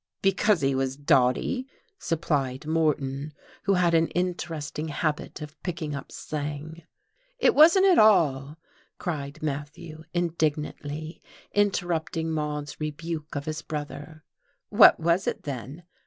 [0.23, 1.67] "Because he was dotty,"
[1.99, 3.33] supplied Moreton,
[3.65, 6.81] who had an interesting habit of picking up slang.
[7.37, 8.57] "It wasn't at all,"
[8.97, 14.23] cried Matthew, indignantly, interrupting Maude's rebuke of his brother.
[14.69, 15.83] "What was it, then?"